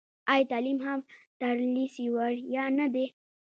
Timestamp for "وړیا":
2.15-2.65